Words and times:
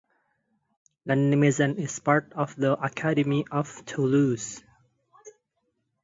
Lannemezan 1.07 1.77
is 1.77 1.99
part 1.99 2.33
of 2.33 2.55
the 2.55 2.71
Academy 2.83 3.45
of 3.51 3.85
Toulouse. 3.85 4.63